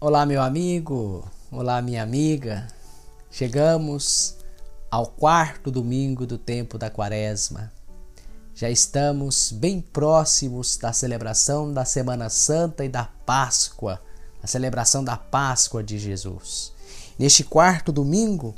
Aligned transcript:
Olá, 0.00 0.24
meu 0.24 0.40
amigo, 0.40 1.28
olá, 1.50 1.82
minha 1.82 2.04
amiga. 2.04 2.68
Chegamos 3.32 4.36
ao 4.88 5.08
quarto 5.08 5.72
domingo 5.72 6.24
do 6.24 6.38
tempo 6.38 6.78
da 6.78 6.88
Quaresma. 6.88 7.72
Já 8.54 8.70
estamos 8.70 9.50
bem 9.50 9.80
próximos 9.80 10.76
da 10.76 10.92
celebração 10.92 11.74
da 11.74 11.84
Semana 11.84 12.28
Santa 12.28 12.84
e 12.84 12.88
da 12.88 13.06
Páscoa, 13.26 14.00
a 14.40 14.46
celebração 14.46 15.02
da 15.02 15.16
Páscoa 15.16 15.82
de 15.82 15.98
Jesus. 15.98 16.72
Neste 17.18 17.42
quarto 17.42 17.90
domingo 17.90 18.54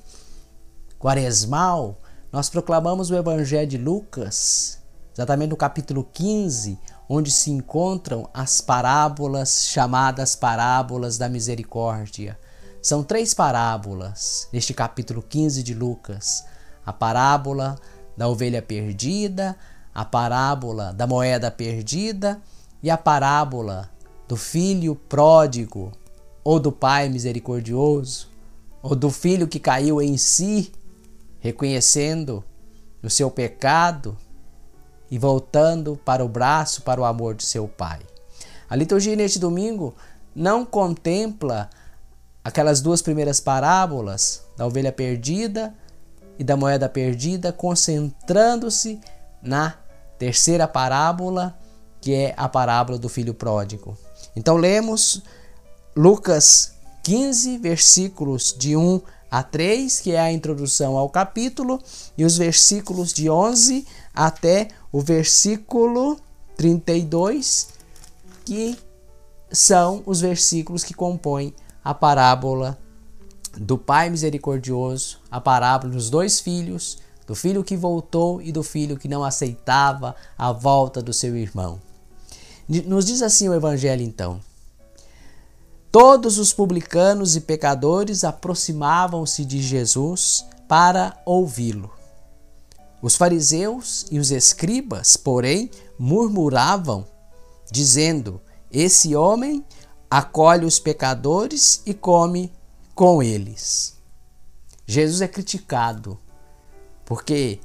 quaresmal, 0.99 1.97
nós 2.31 2.51
proclamamos 2.51 3.11
o 3.11 3.17
Evangelho 3.17 3.67
de 3.67 3.79
Lucas, 3.79 4.79
exatamente 5.15 5.49
no 5.49 5.57
capítulo 5.57 6.07
15, 6.13 6.79
onde 7.13 7.29
se 7.33 7.51
encontram 7.51 8.31
as 8.33 8.61
parábolas 8.61 9.67
chamadas 9.67 10.37
parábolas 10.37 11.19
da 11.19 11.29
misericórdia. 11.29 12.39
São 12.81 13.03
três 13.03 13.34
parábolas 13.34 14.48
neste 14.53 14.73
capítulo 14.73 15.20
15 15.20 15.65
de 15.65 15.75
Lucas: 15.75 16.45
a 16.87 16.93
parábola 16.93 17.77
da 18.17 18.29
ovelha 18.29 18.62
perdida, 18.62 19.57
a 19.93 20.05
parábola 20.05 20.93
da 20.93 21.05
moeda 21.05 21.51
perdida 21.51 22.41
e 22.81 22.89
a 22.89 22.97
parábola 22.97 23.91
do 24.29 24.37
filho 24.37 24.95
pródigo, 24.95 25.91
ou 26.45 26.61
do 26.61 26.70
pai 26.70 27.09
misericordioso, 27.09 28.29
ou 28.81 28.95
do 28.95 29.11
filho 29.11 29.48
que 29.48 29.59
caiu 29.59 30.01
em 30.01 30.17
si, 30.17 30.70
reconhecendo 31.41 32.45
o 33.03 33.11
seu 33.11 33.33
pecado 33.33 34.17
e 35.10 35.19
voltando 35.19 35.98
para 36.05 36.24
o 36.24 36.28
braço, 36.28 36.82
para 36.82 37.00
o 37.00 37.05
amor 37.05 37.34
de 37.34 37.45
seu 37.45 37.66
Pai. 37.66 38.00
A 38.69 38.77
liturgia 38.77 39.16
neste 39.16 39.38
domingo 39.38 39.95
não 40.34 40.64
contempla 40.64 41.69
aquelas 42.45 42.80
duas 42.80 43.02
primeiras 43.02 43.41
parábolas 43.41 44.42
da 44.56 44.66
ovelha 44.66 44.92
perdida 44.92 45.75
e 46.39 46.44
da 46.44 46.56
moeda 46.56 46.89
perdida, 46.89 47.52
concentrando-se 47.52 49.00
na 49.42 49.75
terceira 50.19 50.69
parábola, 50.69 51.58
que 52.00 52.14
é 52.14 52.34
a 52.36 52.48
parábola 52.48 52.98
do 52.98 53.08
filho 53.08 53.34
pródigo. 53.34 53.97
Então 54.34 54.56
lemos 54.56 55.22
Lucas 55.97 56.74
15, 57.02 57.58
versículos 57.58 58.55
de 58.56 58.77
1 58.77 59.02
a 59.30 59.42
3, 59.42 60.00
que 60.00 60.12
é 60.12 60.20
a 60.20 60.33
introdução 60.33 60.97
ao 60.97 61.08
capítulo, 61.08 61.80
e 62.17 62.24
os 62.24 62.36
versículos 62.36 63.12
de 63.12 63.28
11 63.28 63.86
até 64.14 64.69
o 64.92 65.00
versículo 65.00 66.19
32, 66.56 67.69
que 68.44 68.78
são 69.50 70.02
os 70.06 70.20
versículos 70.20 70.84
que 70.84 70.94
compõem 70.94 71.55
a 71.83 71.94
parábola 71.94 72.78
do 73.56 73.77
Pai 73.77 74.11
misericordioso, 74.11 75.18
a 75.30 75.41
parábola 75.41 75.92
dos 75.92 76.11
dois 76.11 76.41
filhos, 76.41 76.98
do 77.27 77.34
filho 77.34 77.64
que 77.64 77.77
voltou 77.77 78.42
e 78.42 78.52
do 78.52 78.62
filho 78.62 78.96
que 78.96 79.08
não 79.08 79.24
aceitava 79.24 80.14
a 80.36 80.52
volta 80.52 81.00
do 81.00 81.12
seu 81.12 81.36
irmão. 81.36 81.80
Nos 82.68 83.06
diz 83.06 83.22
assim 83.22 83.48
o 83.48 83.55
Evangelho 83.55 84.02
então. 84.02 84.41
Todos 85.91 86.38
os 86.38 86.52
publicanos 86.52 87.34
e 87.34 87.41
pecadores 87.41 88.22
aproximavam-se 88.22 89.44
de 89.44 89.61
Jesus 89.61 90.46
para 90.68 91.20
ouvi-lo. 91.27 92.00
Os 93.03 93.17
fariseus 93.17 94.06
e 94.11 94.19
os 94.19 94.31
escribas, 94.31 95.17
porém, 95.17 95.70
murmuravam, 95.98 97.07
dizendo: 97.70 98.41
Esse 98.70 99.17
homem 99.17 99.65
acolhe 100.11 100.65
os 100.65 100.79
pecadores 100.79 101.83
e 101.87 101.95
come 101.95 102.53
com 102.95 103.23
eles. 103.23 103.97
Jesus 104.87 105.20
é 105.20 105.29
criticado 105.29 106.19
porque 107.11 107.59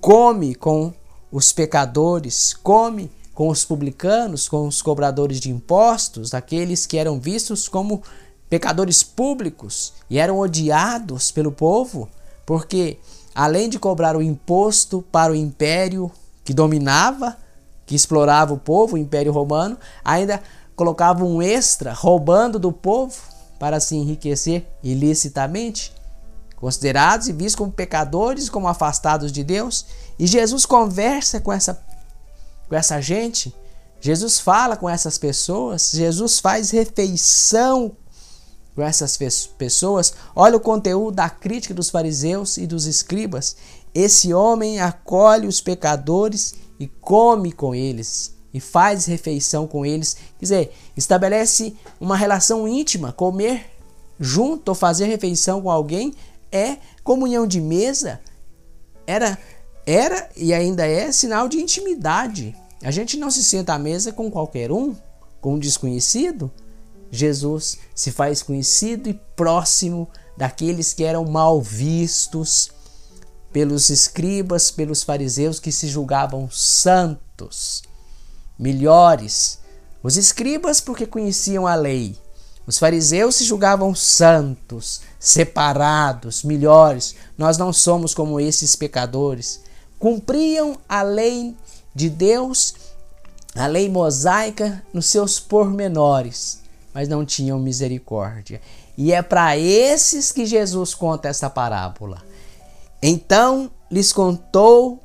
come 0.00 0.54
com 0.54 0.90
os 1.30 1.52
pecadores, 1.52 2.54
come 2.54 3.10
com 3.34 3.50
os 3.50 3.62
publicanos, 3.62 4.48
com 4.48 4.66
os 4.66 4.80
cobradores 4.80 5.38
de 5.38 5.50
impostos, 5.50 6.32
aqueles 6.32 6.86
que 6.86 6.96
eram 6.96 7.20
vistos 7.20 7.68
como 7.68 8.02
pecadores 8.48 9.02
públicos 9.02 9.92
e 10.08 10.18
eram 10.18 10.38
odiados 10.38 11.30
pelo 11.30 11.52
povo, 11.52 12.08
porque 12.46 12.96
além 13.34 13.68
de 13.68 13.78
cobrar 13.78 14.16
o 14.16 14.22
imposto 14.22 15.02
para 15.10 15.32
o 15.32 15.36
império 15.36 16.10
que 16.44 16.54
dominava, 16.54 17.36
que 17.86 17.94
explorava 17.94 18.52
o 18.54 18.58
povo, 18.58 18.94
o 18.94 18.98
Império 18.98 19.32
Romano, 19.32 19.76
ainda 20.04 20.42
colocava 20.76 21.24
um 21.24 21.42
extra 21.42 21.92
roubando 21.92 22.58
do 22.58 22.72
povo 22.72 23.20
para 23.58 23.80
se 23.80 23.96
enriquecer 23.96 24.66
ilicitamente, 24.82 25.92
considerados 26.56 27.28
e 27.28 27.32
vistos 27.32 27.56
como 27.56 27.72
pecadores, 27.72 28.48
como 28.48 28.68
afastados 28.68 29.32
de 29.32 29.42
Deus. 29.42 29.86
E 30.18 30.26
Jesus 30.26 30.64
conversa 30.66 31.40
com 31.40 31.52
essa 31.52 31.82
com 32.68 32.74
essa 32.74 33.00
gente. 33.00 33.54
Jesus 34.00 34.40
fala 34.40 34.76
com 34.76 34.88
essas 34.88 35.16
pessoas, 35.16 35.90
Jesus 35.92 36.38
faz 36.38 36.70
refeição 36.70 37.92
essas 38.82 39.16
pessoas. 39.58 40.14
Olha 40.34 40.56
o 40.56 40.60
conteúdo 40.60 41.16
da 41.16 41.30
crítica 41.30 41.74
dos 41.74 41.90
fariseus 41.90 42.56
e 42.56 42.66
dos 42.66 42.86
escribas. 42.86 43.56
Esse 43.94 44.34
homem 44.34 44.80
acolhe 44.80 45.46
os 45.46 45.60
pecadores 45.60 46.54
e 46.80 46.88
come 46.88 47.52
com 47.52 47.74
eles 47.74 48.34
e 48.52 48.60
faz 48.60 49.06
refeição 49.06 49.66
com 49.66 49.84
eles. 49.84 50.14
Quer 50.38 50.44
dizer, 50.44 50.74
estabelece 50.96 51.76
uma 52.00 52.16
relação 52.16 52.68
íntima. 52.68 53.12
Comer 53.12 53.66
junto 54.18 54.68
ou 54.68 54.74
fazer 54.74 55.06
refeição 55.06 55.62
com 55.62 55.70
alguém 55.70 56.14
é 56.50 56.78
comunhão 57.02 57.46
de 57.46 57.60
mesa. 57.60 58.20
Era 59.06 59.38
era 59.86 60.30
e 60.36 60.54
ainda 60.54 60.86
é 60.86 61.12
sinal 61.12 61.48
de 61.48 61.58
intimidade. 61.58 62.56
A 62.82 62.90
gente 62.90 63.16
não 63.16 63.30
se 63.30 63.44
senta 63.44 63.74
à 63.74 63.78
mesa 63.78 64.12
com 64.12 64.30
qualquer 64.30 64.72
um, 64.72 64.94
com 65.40 65.54
um 65.54 65.58
desconhecido. 65.58 66.50
Jesus 67.16 67.78
se 67.94 68.10
faz 68.10 68.42
conhecido 68.42 69.08
e 69.08 69.14
próximo 69.36 70.08
daqueles 70.36 70.92
que 70.92 71.04
eram 71.04 71.24
mal 71.24 71.60
vistos 71.60 72.70
pelos 73.52 73.88
escribas, 73.90 74.70
pelos 74.70 75.02
fariseus 75.02 75.60
que 75.60 75.70
se 75.70 75.86
julgavam 75.86 76.50
santos, 76.50 77.82
melhores. 78.58 79.60
Os 80.02 80.16
escribas, 80.16 80.80
porque 80.80 81.06
conheciam 81.06 81.66
a 81.66 81.74
lei. 81.74 82.18
Os 82.66 82.78
fariseus 82.78 83.36
se 83.36 83.44
julgavam 83.44 83.94
santos, 83.94 85.02
separados, 85.20 86.42
melhores. 86.42 87.14
Nós 87.38 87.56
não 87.56 87.72
somos 87.72 88.14
como 88.14 88.40
esses 88.40 88.74
pecadores 88.74 89.60
cumpriam 90.04 90.76
a 90.86 91.00
lei 91.00 91.56
de 91.94 92.10
Deus, 92.10 92.74
a 93.54 93.66
lei 93.66 93.88
mosaica, 93.88 94.84
nos 94.92 95.06
seus 95.06 95.40
pormenores, 95.40 96.60
mas 96.94 97.08
não 97.08 97.24
tinham 97.24 97.58
misericórdia. 97.58 98.60
E 98.96 99.12
é 99.12 99.20
para 99.20 99.58
esses 99.58 100.30
que 100.30 100.46
Jesus 100.46 100.94
conta 100.94 101.28
essa 101.28 101.50
parábola. 101.50 102.22
Então 103.02 103.70
lhes 103.90 104.12
contou 104.12 105.02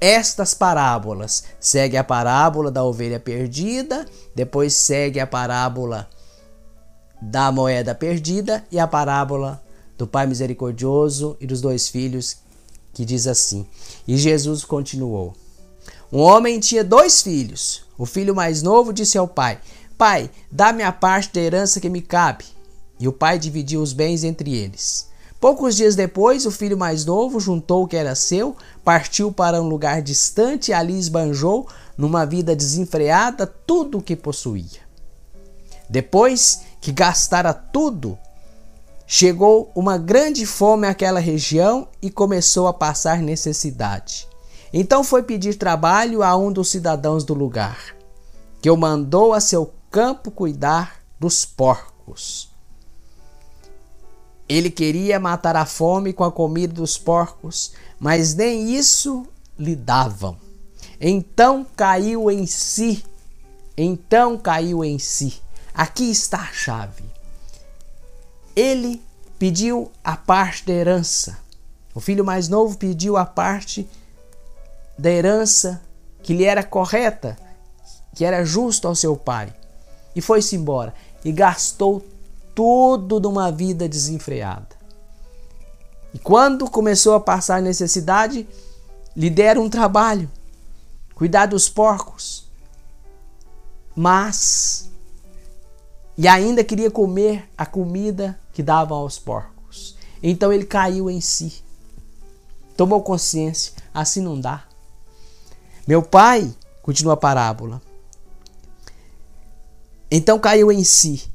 estas 0.00 0.54
parábolas. 0.54 1.44
Segue 1.58 1.96
a 1.96 2.04
parábola 2.04 2.70
da 2.70 2.84
ovelha 2.84 3.18
perdida, 3.18 4.06
depois 4.34 4.72
segue 4.74 5.18
a 5.18 5.26
parábola 5.26 6.08
da 7.20 7.50
moeda 7.50 7.94
perdida 7.94 8.64
e 8.70 8.78
a 8.78 8.86
parábola 8.86 9.60
do 9.98 10.06
pai 10.06 10.26
misericordioso 10.26 11.36
e 11.40 11.46
dos 11.46 11.60
dois 11.60 11.88
filhos 11.88 12.36
que 12.92 13.04
diz 13.04 13.26
assim: 13.26 13.66
E 14.06 14.16
Jesus 14.16 14.64
continuou: 14.64 15.34
Um 16.12 16.20
homem 16.20 16.60
tinha 16.60 16.84
dois 16.84 17.20
filhos. 17.20 17.84
O 17.98 18.04
filho 18.04 18.34
mais 18.34 18.62
novo 18.62 18.92
disse 18.92 19.18
ao 19.18 19.26
pai: 19.26 19.58
Pai, 19.96 20.30
dá-me 20.50 20.82
a 20.82 20.92
parte 20.92 21.32
da 21.32 21.40
herança 21.40 21.80
que 21.80 21.88
me 21.88 22.02
cabe. 22.02 22.44
E 22.98 23.06
o 23.08 23.12
pai 23.12 23.38
dividiu 23.38 23.80
os 23.80 23.92
bens 23.92 24.24
entre 24.24 24.54
eles. 24.54 25.08
Poucos 25.40 25.76
dias 25.76 25.94
depois, 25.94 26.46
o 26.46 26.50
filho 26.50 26.78
mais 26.78 27.04
novo 27.04 27.38
juntou 27.38 27.84
o 27.84 27.88
que 27.88 27.96
era 27.96 28.14
seu, 28.14 28.56
partiu 28.84 29.30
para 29.30 29.60
um 29.60 29.68
lugar 29.68 30.00
distante 30.00 30.70
e 30.70 30.74
ali 30.74 30.98
esbanjou, 30.98 31.68
numa 31.96 32.24
vida 32.24 32.56
desenfreada, 32.56 33.46
tudo 33.46 33.98
o 33.98 34.02
que 34.02 34.16
possuía. 34.16 34.80
Depois 35.88 36.62
que 36.80 36.90
gastara 36.90 37.52
tudo, 37.52 38.18
Chegou 39.08 39.70
uma 39.72 39.96
grande 39.96 40.44
fome 40.44 40.88
àquela 40.88 41.20
região 41.20 41.86
e 42.02 42.10
começou 42.10 42.66
a 42.66 42.72
passar 42.72 43.22
necessidade. 43.22 44.26
Então 44.72 45.04
foi 45.04 45.22
pedir 45.22 45.54
trabalho 45.54 46.24
a 46.24 46.36
um 46.36 46.50
dos 46.50 46.68
cidadãos 46.68 47.22
do 47.22 47.32
lugar, 47.32 47.94
que 48.60 48.68
o 48.68 48.76
mandou 48.76 49.32
a 49.32 49.38
seu 49.38 49.72
campo 49.96 50.30
cuidar 50.30 51.00
dos 51.18 51.46
porcos. 51.46 52.50
Ele 54.46 54.68
queria 54.70 55.18
matar 55.18 55.56
a 55.56 55.64
fome 55.64 56.12
com 56.12 56.22
a 56.22 56.30
comida 56.30 56.74
dos 56.74 56.98
porcos, 56.98 57.72
mas 57.98 58.34
nem 58.34 58.74
isso 58.74 59.26
lhe 59.58 59.74
davam. 59.74 60.36
Então 61.00 61.66
caiu 61.74 62.30
em 62.30 62.46
si. 62.46 63.06
Então 63.74 64.36
caiu 64.36 64.84
em 64.84 64.98
si. 64.98 65.40
Aqui 65.72 66.10
está 66.10 66.40
a 66.42 66.52
chave. 66.52 67.04
Ele 68.54 69.02
pediu 69.38 69.90
a 70.04 70.14
parte 70.14 70.66
da 70.66 70.74
herança. 70.74 71.38
O 71.94 72.00
filho 72.00 72.22
mais 72.22 72.50
novo 72.50 72.76
pediu 72.76 73.16
a 73.16 73.24
parte 73.24 73.88
da 74.98 75.08
herança 75.08 75.80
que 76.22 76.34
lhe 76.34 76.44
era 76.44 76.62
correta, 76.62 77.38
que 78.14 78.26
era 78.26 78.44
justo 78.44 78.86
ao 78.86 78.94
seu 78.94 79.16
pai. 79.16 79.54
E 80.16 80.20
foi-se 80.20 80.56
embora 80.56 80.92
e 81.24 81.30
gastou 81.30 82.04
tudo 82.54 83.20
numa 83.20 83.52
vida 83.52 83.88
desenfreada. 83.88 84.74
E 86.12 86.18
quando 86.18 86.68
começou 86.68 87.14
a 87.14 87.20
passar 87.20 87.62
necessidade, 87.62 88.48
lhe 89.14 89.30
deram 89.30 89.64
um 89.64 89.70
trabalho, 89.70 90.28
cuidar 91.14 91.46
dos 91.46 91.68
porcos. 91.68 92.46
Mas 93.94 94.90
e 96.18 96.26
ainda 96.26 96.64
queria 96.64 96.90
comer 96.90 97.46
a 97.58 97.66
comida 97.66 98.38
que 98.52 98.62
davam 98.62 98.98
aos 98.98 99.18
porcos. 99.18 99.96
Então 100.22 100.50
ele 100.50 100.64
caiu 100.64 101.10
em 101.10 101.20
si. 101.20 101.62
Tomou 102.74 103.02
consciência, 103.02 103.74
assim 103.92 104.22
não 104.22 104.40
dá. 104.40 104.64
Meu 105.86 106.02
pai, 106.02 106.50
continua 106.82 107.14
a 107.14 107.18
parábola. 107.18 107.82
Então 110.10 110.38
caiu 110.38 110.70
em 110.70 110.84
si. 110.84 111.30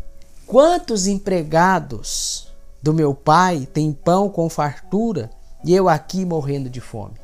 Quantos 0.47 1.07
empregados 1.07 2.47
do 2.81 2.93
meu 2.93 3.13
pai 3.13 3.67
têm 3.71 3.91
pão 3.91 4.29
com 4.29 4.49
fartura 4.49 5.29
e 5.63 5.73
eu 5.73 5.87
aqui 5.87 6.25
morrendo 6.25 6.69
de 6.69 6.81
fome? 6.81 7.15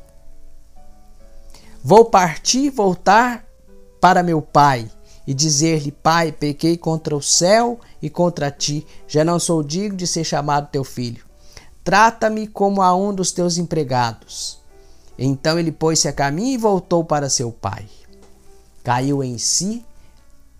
Vou 1.82 2.04
partir 2.04 2.70
voltar 2.70 3.44
para 4.00 4.22
meu 4.22 4.42
pai 4.42 4.90
e 5.26 5.34
dizer-lhe: 5.34 5.92
Pai, 5.92 6.32
pequei 6.32 6.76
contra 6.76 7.14
o 7.14 7.22
céu 7.22 7.78
e 8.00 8.08
contra 8.08 8.50
ti, 8.50 8.86
já 9.06 9.24
não 9.24 9.38
sou 9.38 9.62
digno 9.62 9.96
de 9.96 10.06
ser 10.06 10.24
chamado 10.24 10.70
teu 10.70 10.84
filho. 10.84 11.24
Trata-me 11.84 12.46
como 12.46 12.82
a 12.82 12.94
um 12.94 13.14
dos 13.14 13.32
teus 13.32 13.56
empregados. 13.56 14.58
Então 15.18 15.58
ele 15.58 15.72
pôs-se 15.72 16.06
a 16.08 16.12
caminho 16.12 16.54
e 16.54 16.58
voltou 16.58 17.04
para 17.04 17.30
seu 17.30 17.50
pai. 17.50 17.86
Caiu 18.84 19.22
em 19.22 19.36
si, 19.36 19.84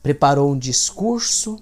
preparou 0.03 0.53
um 0.53 0.59
discurso, 0.59 1.59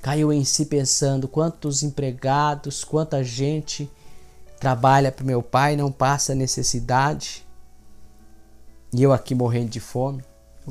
caiu 0.00 0.32
em 0.32 0.44
si 0.44 0.66
pensando 0.66 1.28
quantos 1.28 1.82
empregados, 1.82 2.84
quanta 2.84 3.22
gente 3.22 3.90
trabalha 4.58 5.12
para 5.12 5.24
meu 5.24 5.42
pai, 5.42 5.76
não 5.76 5.92
passa 5.92 6.34
necessidade, 6.34 7.46
e 8.92 9.02
eu 9.02 9.12
aqui 9.12 9.34
morrendo 9.34 9.70
de 9.70 9.80
fome 9.80 10.22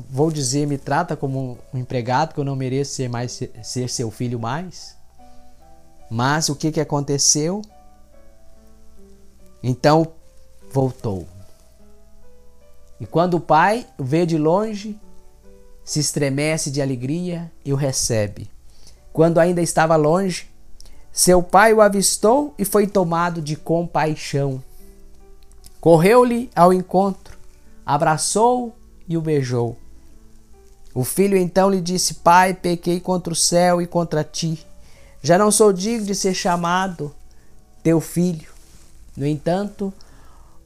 vou 0.08 0.30
dizer, 0.30 0.66
me 0.66 0.78
trata 0.78 1.16
como 1.16 1.58
um 1.72 1.78
empregado 1.78 2.34
que 2.34 2.40
eu 2.40 2.44
não 2.44 2.54
mereço 2.54 2.94
ser 2.94 3.08
mais 3.08 3.40
ser 3.62 3.88
seu 3.88 4.10
filho 4.10 4.38
mais. 4.38 4.96
Mas 6.10 6.48
o 6.48 6.54
que 6.54 6.70
que 6.70 6.80
aconteceu? 6.80 7.62
Então 9.62 10.12
voltou. 10.70 11.26
E 13.00 13.06
quando 13.06 13.34
o 13.34 13.40
pai 13.40 13.86
vê 13.98 14.24
de 14.24 14.38
longe, 14.38 14.98
se 15.88 16.00
estremece 16.00 16.70
de 16.70 16.82
alegria 16.82 17.50
e 17.64 17.72
o 17.72 17.76
recebe. 17.76 18.50
Quando 19.10 19.40
ainda 19.40 19.62
estava 19.62 19.96
longe, 19.96 20.46
seu 21.10 21.42
pai 21.42 21.72
o 21.72 21.80
avistou 21.80 22.54
e 22.58 22.64
foi 22.66 22.86
tomado 22.86 23.40
de 23.40 23.56
compaixão. 23.56 24.62
Correu-lhe 25.80 26.50
ao 26.54 26.74
encontro, 26.74 27.38
abraçou 27.86 28.76
e 29.08 29.16
o 29.16 29.22
beijou. 29.22 29.78
O 30.92 31.04
filho 31.04 31.38
então 31.38 31.70
lhe 31.70 31.80
disse: 31.80 32.16
Pai, 32.16 32.52
pequei 32.52 33.00
contra 33.00 33.32
o 33.32 33.36
céu 33.36 33.80
e 33.80 33.86
contra 33.86 34.22
ti. 34.22 34.62
Já 35.22 35.38
não 35.38 35.50
sou 35.50 35.72
digno 35.72 36.04
de 36.04 36.14
ser 36.14 36.34
chamado 36.34 37.14
teu 37.82 37.98
filho. 37.98 38.50
No 39.16 39.26
entanto, 39.26 39.90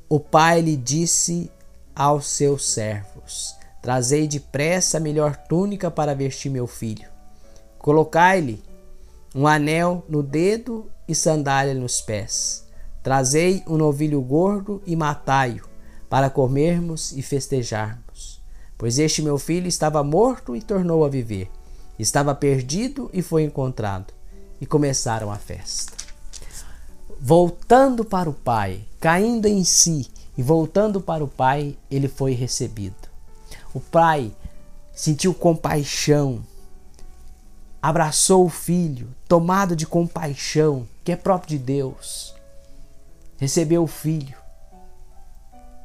o 0.09 0.19
pai 0.19 0.61
lhe 0.63 0.77
disse 0.77 1.49
aos 1.95 2.27
seus 2.27 2.65
servos: 2.69 3.62
Trazei 3.83 4.29
depressa 4.29 4.99
a 4.99 5.01
melhor 5.01 5.37
túnica 5.37 5.91
para 5.91 6.15
vestir 6.15 6.49
meu 6.49 6.69
filho. 6.69 7.09
Colocai-lhe 7.79 8.63
um 9.35 9.45
anel 9.45 10.05
no 10.09 10.23
dedo 10.23 10.89
e 11.09 11.17
sandália 11.17 11.75
nos 11.75 12.01
pés. 12.01 12.65
Trazei 13.03 13.65
um 13.67 13.77
novilho 13.77 14.21
gordo 14.23 14.81
e 14.87 14.95
matai-o, 14.95 15.69
para 16.09 16.31
comermos 16.31 17.11
e 17.11 17.23
festejarmos. 17.23 18.41
Pois 18.79 19.01
este 19.01 19.21
meu 19.21 19.37
filho 19.37 19.67
estava 19.67 20.05
morto 20.05 20.55
e 20.55 20.63
tornou 20.63 21.05
a 21.05 21.09
viver. 21.09 21.51
Estava 21.99 22.35
perdido 22.37 23.11
e 23.13 23.21
foi 23.21 23.43
encontrado. 23.43 24.15
E 24.61 24.67
começaram 24.67 25.29
a 25.33 25.37
festa. 25.37 25.93
Voltando 27.21 28.05
para 28.05 28.31
o 28.31 28.33
pai, 28.33 28.85
caindo 29.01 29.47
em 29.47 29.65
si 29.65 30.07
e 30.39 30.43
voltando 30.43 31.01
para 31.01 31.25
o 31.25 31.29
pai, 31.29 31.77
ele 31.91 32.07
foi 32.07 32.33
recebido. 32.33 33.12
O 33.75 33.81
pai 33.81 34.33
sentiu 34.93 35.33
compaixão, 35.33 36.45
abraçou 37.81 38.45
o 38.45 38.51
filho, 38.51 39.09
tomado 39.27 39.75
de 39.75 39.87
compaixão, 39.87 40.87
que 41.03 41.13
é 41.13 41.17
próprio 41.17 41.59
de 41.59 41.65
Deus. 41.65 42.35
Recebeu 43.39 43.83
o 43.83 43.89
filho 43.89 44.43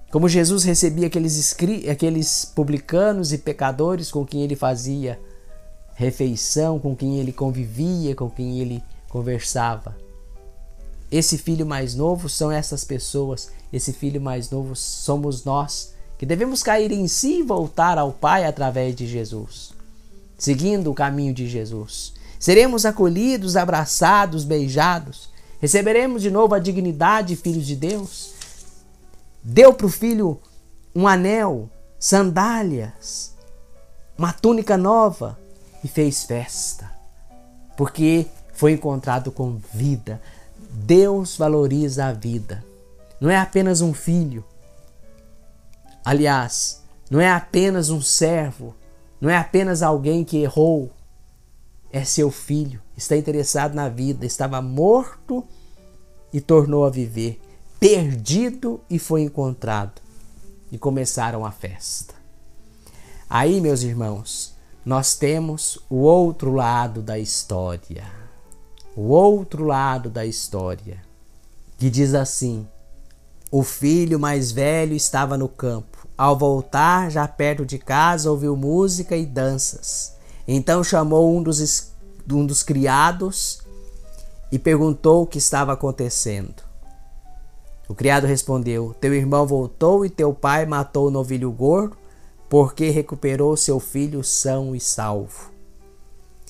como 0.10 0.30
Jesus 0.30 0.64
recebia 0.64 1.08
aqueles, 1.08 1.56
aqueles 1.92 2.46
publicanos 2.46 3.34
e 3.34 3.38
pecadores 3.38 4.10
com 4.10 4.26
quem 4.26 4.42
ele 4.42 4.56
fazia 4.56 5.20
refeição, 5.96 6.80
com 6.80 6.96
quem 6.96 7.20
ele 7.20 7.34
convivia, 7.34 8.16
com 8.16 8.30
quem 8.30 8.60
ele 8.60 8.84
conversava. 9.10 9.98
Esse 11.12 11.38
filho 11.38 11.66
mais 11.66 11.94
novo 11.94 12.30
são 12.30 12.52
essas 12.52 12.86
pessoas, 12.86 13.52
esse 13.72 13.92
filho 13.92 14.22
mais 14.22 14.50
novo 14.50 14.76
somos 14.76 15.44
nós, 15.44 15.94
que 16.18 16.26
devemos 16.26 16.64
cair 16.64 16.92
em 16.92 17.08
si 17.08 17.40
e 17.40 17.44
voltar 17.44 17.98
ao 17.98 18.12
Pai 18.12 18.46
através 18.46 18.96
de 18.96 19.06
Jesus, 19.08 19.72
seguindo 20.38 20.92
o 20.92 20.96
caminho 20.96 21.34
de 21.34 21.48
Jesus. 21.48 22.14
Seremos 22.40 22.86
acolhidos, 22.86 23.56
abraçados, 23.56 24.44
beijados, 24.44 25.30
receberemos 25.60 26.22
de 26.22 26.32
novo 26.32 26.56
a 26.56 26.60
dignidade 26.60 27.30
de 27.30 27.36
filhos 27.36 27.66
de 27.66 27.76
Deus 27.76 28.38
deu 29.48 29.74
para 29.74 29.86
o 29.86 29.90
filho 29.90 30.40
um 30.94 31.08
anel, 31.08 31.70
sandálias, 31.98 33.34
uma 34.18 34.34
túnica 34.34 34.76
nova 34.76 35.40
e 35.82 35.88
fez 35.88 36.26
festa, 36.26 36.92
porque 37.78 38.26
foi 38.52 38.74
encontrado 38.74 39.32
com 39.32 39.58
vida. 39.74 40.22
Deus 40.70 41.38
valoriza 41.38 42.08
a 42.08 42.14
vida. 42.14 42.64
Não 43.22 43.30
é 43.30 43.38
apenas 43.38 43.80
um 43.80 43.94
filho. 43.94 44.44
Aliás, 46.04 46.84
não 47.10 47.20
é 47.20 47.30
apenas 47.30 47.90
um 47.90 48.02
servo, 48.02 48.76
não 49.20 49.30
é 49.30 49.38
apenas 49.38 49.82
alguém 49.82 50.24
que 50.24 50.38
errou. 50.38 50.92
É 51.92 52.04
seu 52.04 52.30
filho, 52.30 52.82
está 52.96 53.16
interessado 53.16 53.74
na 53.74 53.90
vida, 53.90 54.26
estava 54.26 54.62
morto 54.62 55.44
e 56.34 56.42
tornou 56.42 56.86
a 56.86 56.90
viver 56.90 57.40
perdido 57.80 58.82
e 58.90 59.00
foi 59.00 59.22
encontrado. 59.22 60.02
E 60.72 60.78
começaram 60.78 61.46
a 61.46 61.52
festa. 61.52 62.14
Aí, 63.30 63.62
meus 63.62 63.84
irmãos, 63.84 64.54
nós 64.86 65.16
temos 65.16 65.80
o 65.90 65.98
outro 65.98 66.54
lado 66.54 67.02
da 67.02 67.18
história. 67.18 68.04
O 68.96 69.10
outro 69.10 69.64
lado 69.64 70.10
da 70.10 70.26
história, 70.26 71.02
que 71.78 71.90
diz 71.90 72.14
assim: 72.14 72.68
O 73.50 73.64
filho 73.64 74.20
mais 74.20 74.52
velho 74.52 74.94
estava 74.94 75.38
no 75.38 75.48
campo. 75.48 76.08
Ao 76.18 76.38
voltar, 76.38 77.10
já 77.10 77.28
perto 77.28 77.66
de 77.66 77.78
casa, 77.78 78.30
ouviu 78.30 78.58
música 78.58 79.16
e 79.16 79.26
danças. 79.26 80.16
Então 80.46 80.84
chamou 80.84 81.36
um 81.36 81.42
dos, 81.42 81.92
um 82.30 82.46
dos 82.46 82.62
criados 82.62 83.60
e 84.52 84.60
perguntou 84.60 85.24
o 85.24 85.28
que 85.28 85.38
estava 85.38 85.72
acontecendo. 85.72 86.68
O 87.88 87.96
criado 87.96 88.28
respondeu: 88.28 88.94
Teu 89.00 89.14
irmão 89.14 89.48
voltou 89.48 90.06
e 90.06 90.10
teu 90.10 90.34
pai 90.34 90.66
matou 90.66 91.08
o 91.08 91.12
novilho 91.12 91.52
gordo, 91.52 91.96
porque 92.50 92.90
recuperou 92.90 93.56
seu 93.56 93.80
filho 93.80 94.24
são 94.24 94.76
e 94.76 94.80
salvo. 94.80 95.52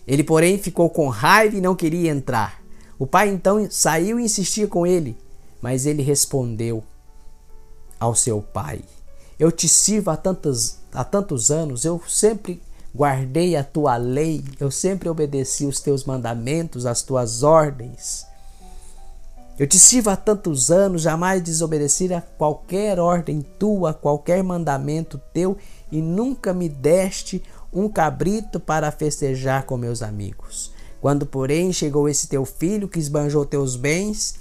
Ele, 0.07 0.23
porém, 0.23 0.57
ficou 0.57 0.89
com 0.89 1.09
raiva 1.09 1.57
e 1.57 1.61
não 1.61 1.75
queria 1.75 2.09
entrar. 2.09 2.61
O 2.97 3.05
pai 3.05 3.29
então 3.29 3.67
saiu 3.69 4.19
e 4.19 4.23
insistia 4.23 4.67
com 4.67 4.87
ele, 4.87 5.17
mas 5.61 5.85
ele 5.85 6.01
respondeu 6.01 6.83
ao 7.99 8.15
seu 8.15 8.41
pai: 8.41 8.81
Eu 9.39 9.51
te 9.51 9.67
sirvo 9.67 10.09
há, 10.11 10.17
tantos 10.17 10.77
há 10.93 11.03
tantos 11.03 11.51
anos, 11.51 11.85
eu 11.85 12.01
sempre 12.07 12.61
guardei 12.93 13.55
a 13.55 13.63
tua 13.63 13.97
lei, 13.97 14.43
eu 14.59 14.71
sempre 14.71 15.09
obedeci 15.09 15.65
os 15.65 15.79
teus 15.79 16.03
mandamentos, 16.03 16.85
as 16.85 17.01
tuas 17.01 17.43
ordens. 17.43 18.25
Eu 19.59 19.65
te 19.65 19.79
sirvo 19.79 20.11
há 20.11 20.15
tantos 20.15 20.69
anos, 20.69 21.01
jamais 21.01 21.41
desobedeci 21.41 22.13
a 22.13 22.21
qualquer 22.21 22.99
ordem 22.99 23.41
tua, 23.57 23.91
qualquer 23.91 24.43
mandamento 24.43 25.19
teu, 25.33 25.57
e 25.91 25.99
nunca 25.99 26.53
me 26.53 26.69
deste 26.69 27.43
um 27.73 27.89
cabrito 27.89 28.59
para 28.59 28.91
festejar 28.91 29.63
com 29.63 29.75
meus 29.75 30.03
amigos. 30.03 30.71
Quando, 31.01 31.25
porém, 31.25 31.73
chegou 31.73 32.07
esse 32.07 32.27
teu 32.27 32.45
filho 32.45 32.87
que 32.87 32.99
esbanjou 32.99 33.45
teus 33.45 33.75
bens, 33.75 34.35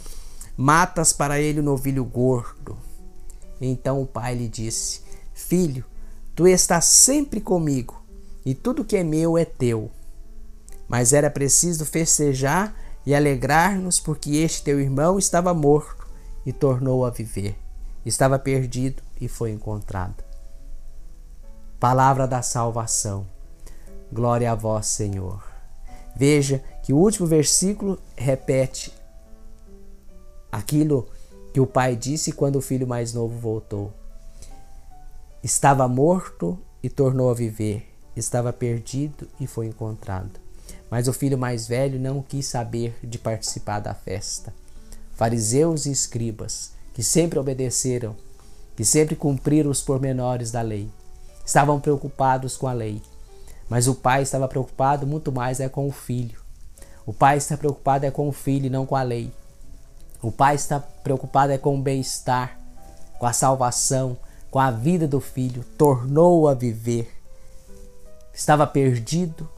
matas 0.56 1.12
para 1.12 1.40
ele 1.40 1.60
o 1.60 1.62
novilho 1.62 2.04
gordo. 2.04 2.76
Então 3.60 4.00
o 4.00 4.06
pai 4.06 4.34
lhe 4.34 4.48
disse: 4.48 5.02
Filho, 5.34 5.84
tu 6.34 6.46
estás 6.46 6.86
sempre 6.86 7.40
comigo, 7.40 8.02
e 8.44 8.54
tudo 8.54 8.84
que 8.84 8.96
é 8.96 9.04
meu 9.04 9.36
é 9.36 9.44
teu. 9.44 9.90
Mas 10.88 11.12
era 11.12 11.30
preciso 11.30 11.84
festejar 11.84 12.74
e 13.04 13.14
alegrar-nos, 13.14 14.00
porque 14.00 14.36
este 14.36 14.62
teu 14.62 14.80
irmão 14.80 15.18
estava 15.18 15.52
morto 15.52 16.06
e 16.44 16.52
tornou 16.52 17.04
a 17.04 17.10
viver. 17.10 17.56
Estava 18.04 18.38
perdido 18.38 19.02
e 19.20 19.26
foi 19.26 19.50
encontrado. 19.50 20.24
Palavra 21.80 22.26
da 22.26 22.40
salvação. 22.40 23.26
Glória 24.12 24.52
a 24.52 24.54
vós, 24.54 24.86
Senhor. 24.86 25.42
Veja 26.16 26.62
que 26.82 26.92
o 26.92 26.96
último 26.96 27.26
versículo 27.26 27.98
repete 28.16 28.92
aquilo 30.50 31.08
que 31.52 31.60
o 31.60 31.66
pai 31.66 31.96
disse 31.96 32.32
quando 32.32 32.56
o 32.56 32.60
filho 32.60 32.86
mais 32.86 33.12
novo 33.12 33.38
voltou. 33.38 33.92
Estava 35.42 35.86
morto 35.88 36.58
e 36.82 36.88
tornou 36.88 37.30
a 37.30 37.34
viver, 37.34 37.86
estava 38.14 38.52
perdido 38.52 39.28
e 39.40 39.46
foi 39.46 39.66
encontrado. 39.66 40.40
Mas 40.90 41.08
o 41.08 41.12
filho 41.12 41.38
mais 41.38 41.66
velho 41.66 41.98
não 41.98 42.22
quis 42.22 42.46
saber 42.46 42.96
de 43.02 43.18
participar 43.18 43.80
da 43.80 43.94
festa. 43.94 44.52
Fariseus 45.14 45.86
e 45.86 45.90
escribas, 45.90 46.72
que 46.92 47.02
sempre 47.02 47.38
obedeceram, 47.38 48.14
que 48.76 48.84
sempre 48.84 49.16
cumpriram 49.16 49.70
os 49.70 49.80
pormenores 49.80 50.50
da 50.50 50.62
lei, 50.62 50.90
estavam 51.44 51.80
preocupados 51.80 52.56
com 52.56 52.66
a 52.66 52.72
lei. 52.72 53.00
Mas 53.68 53.88
o 53.88 53.94
pai 53.94 54.22
estava 54.22 54.46
preocupado 54.46 55.06
muito 55.06 55.32
mais 55.32 55.58
é 55.58 55.68
com 55.68 55.88
o 55.88 55.92
filho. 55.92 56.38
O 57.04 57.12
pai 57.12 57.38
está 57.38 57.56
preocupado 57.56 58.04
é 58.04 58.10
com 58.10 58.28
o 58.28 58.32
filho 58.32 58.66
e 58.66 58.70
não 58.70 58.84
com 58.84 58.96
a 58.96 59.02
lei. 59.02 59.32
O 60.22 60.32
pai 60.32 60.54
está 60.54 60.80
preocupado 60.80 61.52
é 61.52 61.58
com 61.58 61.78
o 61.78 61.82
bem-estar, 61.82 62.58
com 63.18 63.26
a 63.26 63.32
salvação, 63.32 64.16
com 64.50 64.58
a 64.58 64.70
vida 64.70 65.06
do 65.06 65.20
filho, 65.20 65.64
tornou 65.76 66.48
a 66.48 66.54
viver. 66.54 67.12
Estava 68.32 68.66
perdido 68.66 69.48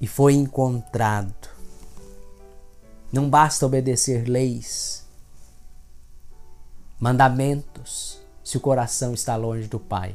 e 0.00 0.06
foi 0.06 0.34
encontrado. 0.34 1.48
Não 3.12 3.28
basta 3.30 3.64
obedecer 3.64 4.28
leis, 4.28 5.06
mandamentos, 6.98 8.20
se 8.42 8.56
o 8.56 8.60
coração 8.60 9.12
está 9.14 9.36
longe 9.36 9.68
do 9.68 9.78
pai. 9.78 10.14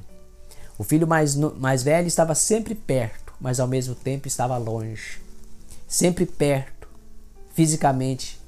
O 0.78 0.84
filho 0.84 1.08
mais, 1.08 1.36
mais 1.36 1.84
velho 1.84 2.08
estava 2.08 2.34
sempre 2.34 2.74
perto, 2.74 3.34
mas 3.40 3.60
ao 3.60 3.68
mesmo 3.68 3.94
tempo 3.94 4.28
estava 4.28 4.58
longe. 4.58 5.22
Sempre 5.88 6.26
perto, 6.26 6.88
fisicamente, 7.54 8.41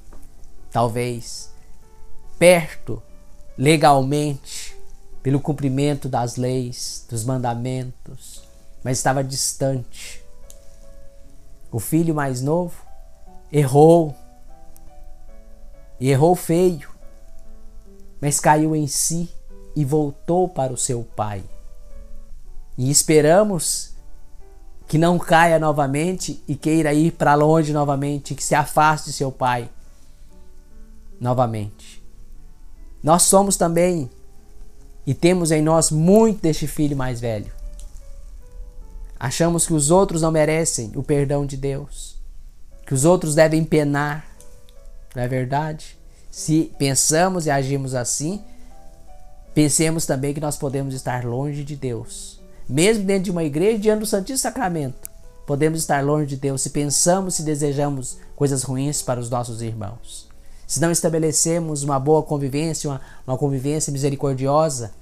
talvez. 0.74 1.52
Perto, 2.36 3.00
legalmente, 3.56 4.76
pelo 5.22 5.38
cumprimento 5.38 6.08
das 6.08 6.34
leis, 6.34 7.06
dos 7.08 7.24
mandamentos, 7.24 8.42
mas 8.82 8.98
estava 8.98 9.22
distante. 9.22 10.20
O 11.70 11.78
filho 11.78 12.12
mais 12.12 12.42
novo 12.42 12.74
errou, 13.52 14.16
e 16.00 16.10
errou 16.10 16.34
feio, 16.34 16.90
mas 18.20 18.40
caiu 18.40 18.74
em 18.74 18.88
si 18.88 19.30
e 19.76 19.84
voltou 19.84 20.48
para 20.48 20.72
o 20.72 20.76
seu 20.76 21.04
pai. 21.04 21.44
E 22.76 22.90
esperamos 22.90 23.94
que 24.88 24.98
não 24.98 25.20
caia 25.20 25.56
novamente 25.60 26.42
e 26.48 26.56
queira 26.56 26.92
ir 26.92 27.12
para 27.12 27.36
longe 27.36 27.72
novamente, 27.72 28.34
que 28.34 28.42
se 28.42 28.56
afaste 28.56 29.10
de 29.10 29.16
seu 29.16 29.30
pai 29.30 29.70
novamente. 31.20 32.02
Nós 33.02 33.22
somos 33.22 33.56
também 33.56 34.10
e 35.06 35.14
temos 35.14 35.50
em 35.50 35.62
nós 35.62 35.90
muito 35.90 36.42
deste 36.42 36.66
filho 36.66 36.96
mais 36.96 37.20
velho. 37.20 37.52
Achamos 39.18 39.66
que 39.66 39.74
os 39.74 39.90
outros 39.90 40.22
não 40.22 40.30
merecem 40.30 40.92
o 40.94 41.02
perdão 41.02 41.46
de 41.46 41.56
Deus, 41.56 42.16
que 42.86 42.94
os 42.94 43.04
outros 43.04 43.34
devem 43.34 43.64
penar. 43.64 44.26
Não 45.14 45.22
é 45.22 45.28
verdade? 45.28 45.98
Se 46.30 46.72
pensamos 46.78 47.46
e 47.46 47.50
agimos 47.50 47.94
assim, 47.94 48.42
pensemos 49.54 50.04
também 50.04 50.34
que 50.34 50.40
nós 50.40 50.56
podemos 50.56 50.94
estar 50.94 51.24
longe 51.24 51.62
de 51.62 51.76
Deus 51.76 52.34
mesmo 52.68 53.04
dentro 53.04 53.24
de 53.24 53.30
uma 53.30 53.44
igreja, 53.44 53.78
diante 53.78 54.00
do 54.00 54.06
Santíssimo 54.06 54.38
Sacramento, 54.38 55.10
podemos 55.46 55.78
estar 55.78 56.02
longe 56.02 56.26
de 56.26 56.36
Deus 56.36 56.62
se 56.62 56.70
pensamos 56.70 57.38
e 57.38 57.42
desejamos 57.42 58.16
coisas 58.34 58.62
ruins 58.62 59.02
para 59.02 59.20
os 59.20 59.28
nossos 59.28 59.60
irmãos. 59.60 60.23
Se 60.66 60.80
não 60.80 60.90
estabelecemos 60.90 61.82
uma 61.82 61.98
boa 61.98 62.22
convivência, 62.22 62.90
uma, 62.90 63.00
uma 63.26 63.38
convivência 63.38 63.92
misericordiosa 63.92 64.92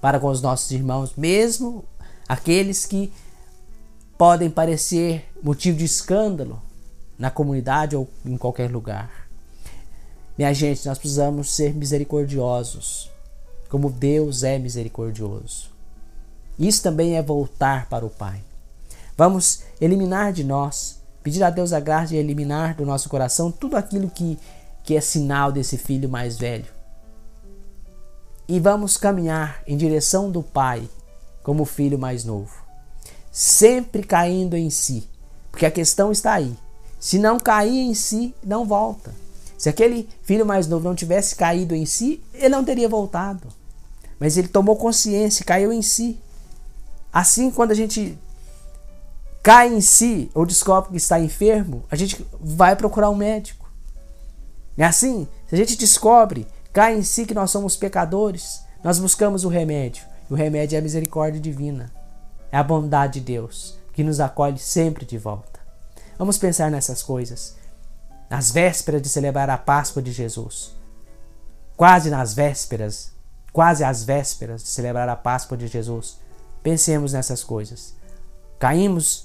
para 0.00 0.20
com 0.20 0.28
os 0.28 0.40
nossos 0.40 0.70
irmãos, 0.70 1.12
mesmo 1.16 1.84
aqueles 2.28 2.84
que 2.84 3.12
podem 4.18 4.50
parecer 4.50 5.28
motivo 5.42 5.78
de 5.78 5.84
escândalo 5.84 6.60
na 7.18 7.30
comunidade 7.30 7.96
ou 7.96 8.08
em 8.24 8.36
qualquer 8.36 8.70
lugar. 8.70 9.28
Minha 10.36 10.52
gente, 10.52 10.86
nós 10.86 10.98
precisamos 10.98 11.50
ser 11.50 11.74
misericordiosos, 11.74 13.10
como 13.70 13.90
Deus 13.90 14.42
é 14.42 14.58
misericordioso. 14.58 15.70
Isso 16.58 16.82
também 16.82 17.16
é 17.16 17.22
voltar 17.22 17.88
para 17.88 18.04
o 18.04 18.10
Pai. 18.10 18.42
Vamos 19.16 19.62
eliminar 19.80 20.32
de 20.32 20.44
nós, 20.44 21.00
pedir 21.22 21.42
a 21.42 21.50
Deus 21.50 21.72
a 21.72 21.80
graça 21.80 22.08
de 22.08 22.16
eliminar 22.16 22.74
do 22.74 22.84
nosso 22.84 23.08
coração 23.08 23.50
tudo 23.50 23.76
aquilo 23.76 24.10
que, 24.10 24.38
que 24.86 24.96
é 24.96 25.00
sinal 25.00 25.50
desse 25.50 25.76
filho 25.76 26.08
mais 26.08 26.38
velho. 26.38 26.72
E 28.48 28.60
vamos 28.60 28.96
caminhar 28.96 29.60
em 29.66 29.76
direção 29.76 30.30
do 30.30 30.44
Pai 30.44 30.88
como 31.42 31.64
filho 31.64 31.98
mais 31.98 32.24
novo, 32.24 32.54
sempre 33.32 34.04
caindo 34.04 34.56
em 34.56 34.70
si, 34.70 35.08
porque 35.50 35.66
a 35.66 35.70
questão 35.70 36.12
está 36.12 36.34
aí. 36.34 36.56
Se 37.00 37.18
não 37.18 37.38
cair 37.38 37.80
em 37.80 37.94
si, 37.94 38.32
não 38.44 38.64
volta. 38.64 39.12
Se 39.58 39.68
aquele 39.68 40.08
filho 40.22 40.46
mais 40.46 40.68
novo 40.68 40.88
não 40.88 40.94
tivesse 40.94 41.34
caído 41.34 41.74
em 41.74 41.84
si, 41.84 42.22
ele 42.32 42.48
não 42.48 42.64
teria 42.64 42.88
voltado. 42.88 43.48
Mas 44.20 44.36
ele 44.36 44.48
tomou 44.48 44.76
consciência, 44.76 45.44
caiu 45.44 45.72
em 45.72 45.82
si. 45.82 46.18
Assim, 47.12 47.50
quando 47.50 47.72
a 47.72 47.74
gente 47.74 48.16
cai 49.42 49.72
em 49.72 49.80
si 49.80 50.30
ou 50.32 50.46
descobre 50.46 50.90
que 50.90 50.96
está 50.96 51.18
enfermo, 51.18 51.84
a 51.90 51.96
gente 51.96 52.24
vai 52.40 52.76
procurar 52.76 53.10
um 53.10 53.16
médico. 53.16 53.65
É 54.76 54.84
assim, 54.84 55.26
se 55.48 55.54
a 55.54 55.58
gente 55.58 55.76
descobre, 55.76 56.46
cai 56.72 56.96
em 56.96 57.02
si 57.02 57.24
que 57.24 57.34
nós 57.34 57.50
somos 57.50 57.76
pecadores, 57.76 58.62
nós 58.82 58.98
buscamos 58.98 59.44
o 59.44 59.48
remédio. 59.48 60.04
E 60.28 60.32
o 60.32 60.36
remédio 60.36 60.76
é 60.76 60.78
a 60.78 60.82
misericórdia 60.82 61.40
divina. 61.40 61.92
É 62.52 62.58
a 62.58 62.62
bondade 62.62 63.20
de 63.20 63.26
Deus 63.26 63.78
que 63.92 64.04
nos 64.04 64.20
acolhe 64.20 64.58
sempre 64.58 65.06
de 65.06 65.16
volta. 65.16 65.60
Vamos 66.18 66.36
pensar 66.38 66.70
nessas 66.70 67.02
coisas. 67.02 67.56
Nas 68.28 68.50
vésperas 68.50 69.00
de 69.00 69.08
celebrar 69.08 69.48
a 69.48 69.56
Páscoa 69.56 70.02
de 70.02 70.12
Jesus. 70.12 70.74
Quase 71.76 72.10
nas 72.10 72.34
vésperas, 72.34 73.12
quase 73.52 73.84
às 73.84 74.04
vésperas 74.04 74.62
de 74.62 74.68
celebrar 74.68 75.08
a 75.08 75.16
Páscoa 75.16 75.56
de 75.56 75.66
Jesus 75.66 76.18
Pensemos 76.66 77.12
nessas 77.12 77.44
coisas. 77.44 77.94
Caímos 78.58 79.24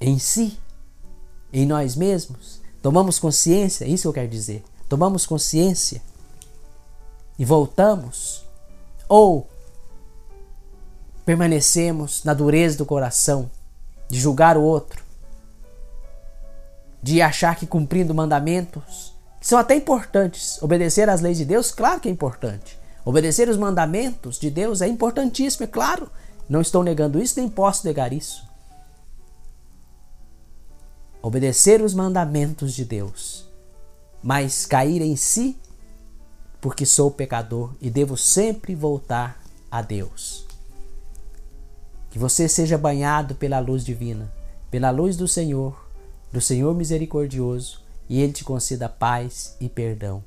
em 0.00 0.18
si, 0.18 0.58
em 1.52 1.64
nós 1.64 1.94
mesmos. 1.94 2.55
Tomamos 2.86 3.18
consciência, 3.18 3.84
isso 3.84 4.02
que 4.02 4.06
eu 4.06 4.12
quero 4.12 4.28
dizer. 4.28 4.62
Tomamos 4.88 5.26
consciência 5.26 6.00
e 7.36 7.44
voltamos. 7.44 8.44
Ou 9.08 9.48
permanecemos 11.24 12.22
na 12.22 12.32
dureza 12.32 12.78
do 12.78 12.86
coração, 12.86 13.50
de 14.08 14.20
julgar 14.20 14.56
o 14.56 14.62
outro, 14.62 15.02
de 17.02 17.20
achar 17.20 17.56
que 17.56 17.66
cumprindo 17.66 18.14
mandamentos, 18.14 19.12
que 19.40 19.48
são 19.48 19.58
até 19.58 19.74
importantes, 19.74 20.62
obedecer 20.62 21.10
às 21.10 21.20
leis 21.20 21.38
de 21.38 21.44
Deus, 21.44 21.72
claro 21.72 21.98
que 21.98 22.08
é 22.08 22.12
importante. 22.12 22.78
Obedecer 23.04 23.48
os 23.48 23.56
mandamentos 23.56 24.38
de 24.38 24.48
Deus 24.48 24.80
é 24.80 24.86
importantíssimo, 24.86 25.64
é 25.64 25.66
claro. 25.66 26.08
Não 26.48 26.60
estou 26.60 26.84
negando 26.84 27.20
isso, 27.20 27.40
nem 27.40 27.48
posso 27.48 27.84
negar 27.84 28.12
isso. 28.12 28.45
Obedecer 31.26 31.82
os 31.82 31.92
mandamentos 31.92 32.72
de 32.72 32.84
Deus, 32.84 33.48
mas 34.22 34.64
cair 34.64 35.02
em 35.02 35.16
si, 35.16 35.58
porque 36.60 36.86
sou 36.86 37.10
pecador 37.10 37.74
e 37.80 37.90
devo 37.90 38.16
sempre 38.16 38.76
voltar 38.76 39.42
a 39.68 39.82
Deus. 39.82 40.46
Que 42.10 42.16
você 42.16 42.48
seja 42.48 42.78
banhado 42.78 43.34
pela 43.34 43.58
luz 43.58 43.84
divina, 43.84 44.32
pela 44.70 44.90
luz 44.90 45.16
do 45.16 45.26
Senhor, 45.26 45.90
do 46.32 46.40
Senhor 46.40 46.72
misericordioso, 46.76 47.80
e 48.08 48.22
Ele 48.22 48.32
te 48.32 48.44
conceda 48.44 48.88
paz 48.88 49.56
e 49.60 49.68
perdão. 49.68 50.22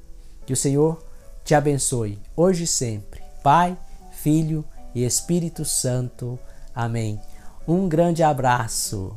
Que 0.45 0.51
o 0.51 0.57
Senhor 0.57 1.01
te 1.45 1.55
abençoe, 1.55 2.19
hoje 2.35 2.65
e 2.65 2.67
sempre. 2.67 3.21
Pai, 3.41 3.77
Filho 4.11 4.65
e 4.93 5.05
Espírito 5.05 5.63
Santo. 5.63 6.37
Amém. 6.75 7.21
Um 7.65 7.87
grande 7.87 8.21
abraço. 8.21 9.15